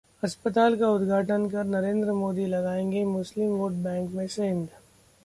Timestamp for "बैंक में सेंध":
3.83-4.67